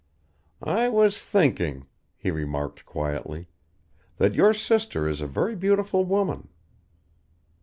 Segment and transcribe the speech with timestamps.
[0.63, 1.85] "I was thinking,"
[2.17, 3.49] he remarked quietly,
[4.17, 6.47] "that your sister is a very beautiful woman."